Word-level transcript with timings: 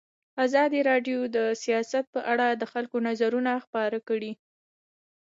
ازادي 0.45 0.79
راډیو 0.89 1.19
د 1.35 1.37
سیاست 1.63 2.05
په 2.13 2.21
اړه 2.31 2.47
د 2.51 2.63
خلکو 2.73 2.97
نظرونه 3.07 3.51
خپاره 3.65 3.97
کړي. 4.07 4.31